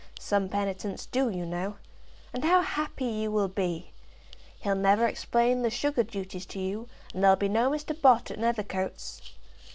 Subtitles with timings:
[0.19, 1.75] Some penitents do, you know.
[2.33, 3.91] And how happy you will be!
[4.61, 7.95] He'll never explain the sugar duties to you, and there'll be no Mr.
[8.01, 9.21] Bott at Nethercoats."